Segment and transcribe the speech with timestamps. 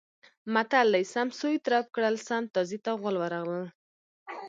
[0.53, 3.63] متل دی: سم سوی طرف کړل سم تازي ته غول ورغلل.